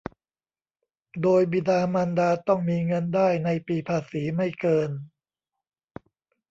[1.21, 4.89] โดยบิดามารดาต้องมีเงินได้ในปีภาษีไม่เกิน